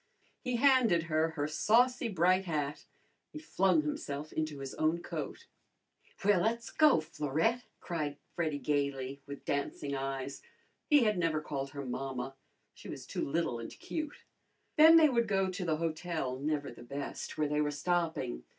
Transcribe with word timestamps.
He 0.43 0.55
handed 0.55 1.03
her 1.03 1.29
her 1.37 1.47
saucy 1.47 2.07
bright 2.09 2.45
hat. 2.45 2.85
He 3.29 3.37
flung 3.37 3.83
himself 3.83 4.33
into 4.33 4.57
his 4.57 4.73
own 4.73 5.03
coat. 5.03 5.45
"Well, 6.25 6.41
le's 6.41 6.71
go, 6.71 7.01
Florette!" 7.01 7.65
cried 7.79 8.17
Freddy 8.35 8.57
gayly, 8.57 9.21
with 9.27 9.45
dancing 9.45 9.93
eyes. 9.93 10.41
He 10.89 11.03
had 11.03 11.19
never 11.19 11.39
called 11.39 11.69
her 11.69 11.85
mamma. 11.85 12.33
She 12.73 12.89
was 12.89 13.05
too 13.05 13.29
little 13.29 13.59
and 13.59 13.69
cute. 13.69 14.23
Then 14.75 14.95
they 14.97 15.07
would 15.07 15.27
go 15.27 15.51
to 15.51 15.63
the 15.65 15.77
hotel, 15.77 16.39
never 16.39 16.71
the 16.71 16.81
best, 16.81 17.37
where 17.37 17.47
they 17.47 17.61
were 17.61 17.69
stopping. 17.69 18.43